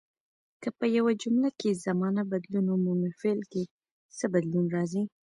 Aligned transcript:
که 0.61 0.69
په 0.77 0.85
یوه 0.97 1.11
جمله 1.23 1.49
کې 1.59 1.79
زمانه 1.85 2.23
بدلون 2.31 2.65
ومومي 2.71 3.11
فعل 3.19 3.39
کې 3.51 3.63
څه 4.17 4.25
بدلون 4.33 4.65
راځي. 4.75 5.03